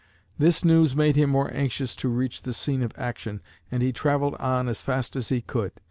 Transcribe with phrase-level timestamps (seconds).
[0.39, 4.33] This news made him more anxious to reach the scene of action and he traveled
[4.39, 5.73] on as fast as he could.